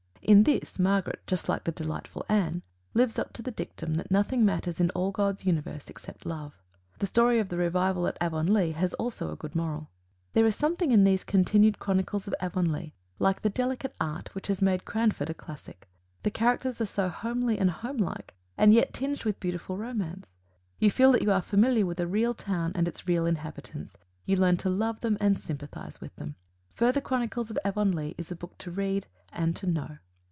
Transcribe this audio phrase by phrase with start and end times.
[0.23, 2.61] In this, Margaret, just like the delightful Anne,
[2.93, 6.53] lives up to the dictum that "nothing matters in all God's universe except love."
[6.99, 9.89] The story of the revival at Avonlea has also a good moral.
[10.33, 14.61] There is something in these continued Chronicles of Avonlea, like the delicate art which has
[14.61, 15.89] made "Cranford" a classic:
[16.23, 20.35] the characters are so homely and homelike and yet tinged with beautiful romance!
[20.79, 23.97] You feel that you are made familiar with a real town and its real inhabitants;
[24.25, 26.35] you learn to love them and sympathize with them.
[26.75, 29.97] Further Chronicles of Avonlea is a book to read; and to know.